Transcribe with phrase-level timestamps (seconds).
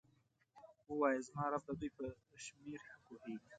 [0.91, 2.03] ووایه زما رب د دوی په
[2.45, 3.49] شمیر ښه پوهیږي.